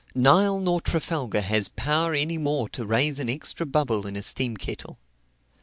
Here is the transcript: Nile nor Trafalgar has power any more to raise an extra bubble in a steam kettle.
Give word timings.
Nile 0.15 0.59
nor 0.59 0.81
Trafalgar 0.81 1.41
has 1.41 1.67
power 1.67 2.15
any 2.15 2.39
more 2.39 2.67
to 2.69 2.87
raise 2.87 3.19
an 3.19 3.29
extra 3.29 3.67
bubble 3.67 4.07
in 4.07 4.15
a 4.15 4.23
steam 4.23 4.57
kettle. 4.57 4.97